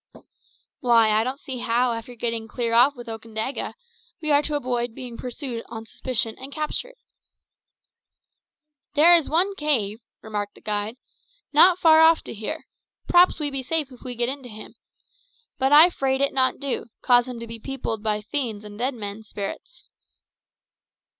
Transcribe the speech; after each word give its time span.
"Why, 0.79 1.11
I 1.11 1.23
don't 1.23 1.37
see 1.37 1.59
how, 1.59 1.93
after 1.93 2.15
getting 2.15 2.47
clear 2.47 2.73
off 2.73 2.95
with 2.95 3.07
Okandaga, 3.07 3.75
we 4.19 4.31
are 4.31 4.41
to 4.41 4.55
avoid 4.55 4.95
being 4.95 5.15
pursued 5.15 5.63
on 5.67 5.85
suspicion 5.85 6.35
and 6.39 6.51
captured." 6.51 6.95
"Dere 8.95 9.13
is 9.13 9.29
one 9.29 9.53
cave," 9.55 10.01
remarked 10.23 10.55
the 10.55 10.61
guide, 10.61 10.97
"not 11.53 11.77
far 11.77 12.01
off 12.01 12.23
to 12.23 12.33
here. 12.33 12.65
P'raps 13.07 13.37
we 13.37 13.51
be 13.51 13.61
safe 13.61 13.91
if 13.91 14.01
we 14.01 14.15
git 14.15 14.27
into 14.27 14.49
'im. 14.49 14.73
But 15.59 15.71
I 15.71 15.91
'fraid 15.91 16.19
it 16.19 16.33
not 16.33 16.57
do, 16.57 16.87
cause 17.03 17.27
him 17.27 17.37
be 17.37 17.59
peepiled 17.59 18.01
by 18.01 18.21
fiends 18.23 18.65
an' 18.65 18.77
dead 18.77 18.95
man's 18.95 19.27
spirits." 19.27 19.87